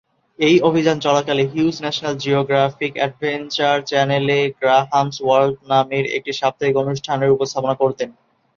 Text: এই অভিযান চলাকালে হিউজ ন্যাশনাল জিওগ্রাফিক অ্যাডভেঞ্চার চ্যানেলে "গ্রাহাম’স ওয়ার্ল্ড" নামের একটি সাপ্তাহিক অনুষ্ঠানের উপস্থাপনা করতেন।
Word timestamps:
এই 0.39 0.55
অভিযান 0.61 0.97
চলাকালে 0.99 1.43
হিউজ 1.51 1.75
ন্যাশনাল 1.81 2.15
জিওগ্রাফিক 2.17 2.93
অ্যাডভেঞ্চার 2.97 3.75
চ্যানেলে 3.85 4.39
"গ্রাহাম’স 4.59 5.17
ওয়ার্ল্ড" 5.21 5.55
নামের 5.71 6.05
একটি 6.17 6.31
সাপ্তাহিক 6.39 6.75
অনুষ্ঠানের 6.77 7.33
উপস্থাপনা 7.35 7.75
করতেন। 7.81 8.09